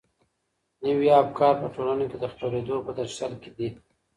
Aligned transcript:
نوي 0.85 1.09
افکار 1.23 1.53
په 1.61 1.67
ټولنه 1.75 2.05
کي 2.11 2.17
د 2.19 2.25
خپرېدو 2.33 2.75
په 2.85 2.91
درشل 2.99 3.33
کي 3.43 3.49
دي. 3.57 3.69